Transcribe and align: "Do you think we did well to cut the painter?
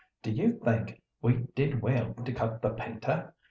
"Do 0.23 0.31
you 0.31 0.59
think 0.65 0.99
we 1.21 1.45
did 1.53 1.79
well 1.83 2.15
to 2.15 2.33
cut 2.33 2.63
the 2.63 2.71
painter? 2.71 3.35